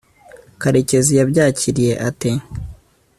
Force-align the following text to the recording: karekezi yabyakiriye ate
karekezi 0.61 1.11
yabyakiriye 1.19 1.93
ate 2.09 2.31